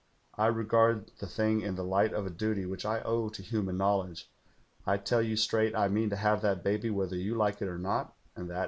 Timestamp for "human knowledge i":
3.43-4.97